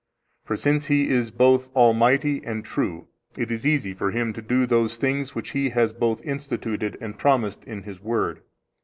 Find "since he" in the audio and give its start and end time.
0.55-1.09